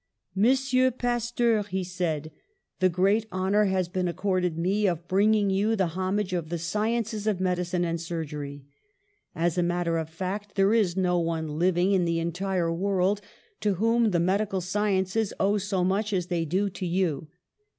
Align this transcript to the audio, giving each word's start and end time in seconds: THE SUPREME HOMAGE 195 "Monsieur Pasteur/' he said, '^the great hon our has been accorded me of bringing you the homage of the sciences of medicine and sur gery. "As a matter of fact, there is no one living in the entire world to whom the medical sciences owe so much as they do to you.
THE 0.35 0.55
SUPREME 0.55 0.81
HOMAGE 0.81 1.03
195 1.03 1.13
"Monsieur 1.13 1.61
Pasteur/' 1.61 1.69
he 1.69 1.83
said, 1.83 2.31
'^the 2.79 2.91
great 2.91 3.27
hon 3.31 3.53
our 3.53 3.65
has 3.65 3.87
been 3.87 4.07
accorded 4.07 4.57
me 4.57 4.87
of 4.87 5.07
bringing 5.07 5.51
you 5.51 5.75
the 5.75 5.89
homage 5.93 6.33
of 6.33 6.49
the 6.49 6.57
sciences 6.57 7.27
of 7.27 7.39
medicine 7.39 7.85
and 7.85 8.01
sur 8.01 8.25
gery. 8.25 8.65
"As 9.35 9.59
a 9.59 9.61
matter 9.61 9.99
of 9.99 10.09
fact, 10.09 10.55
there 10.55 10.73
is 10.73 10.97
no 10.97 11.19
one 11.19 11.59
living 11.59 11.91
in 11.91 12.05
the 12.05 12.17
entire 12.17 12.73
world 12.73 13.21
to 13.59 13.75
whom 13.75 14.09
the 14.09 14.19
medical 14.19 14.59
sciences 14.59 15.33
owe 15.39 15.59
so 15.59 15.83
much 15.83 16.13
as 16.13 16.25
they 16.33 16.45
do 16.45 16.71
to 16.71 16.85
you. 16.87 17.27